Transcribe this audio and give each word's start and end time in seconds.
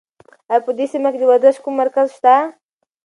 ایا 0.51 0.63
په 0.65 0.71
دې 0.77 0.85
سیمه 0.93 1.09
کې 1.11 1.19
د 1.19 1.23
ورزش 1.31 1.55
کوم 1.63 1.73
مرکز 1.81 2.07
شته؟ 2.17 2.33